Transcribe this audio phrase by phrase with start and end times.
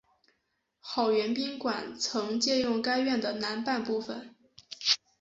[0.79, 4.33] 好园宾馆曾借用该院的南半部分。